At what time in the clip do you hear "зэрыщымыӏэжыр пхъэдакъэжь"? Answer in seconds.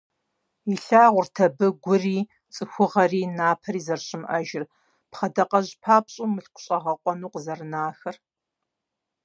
3.85-5.73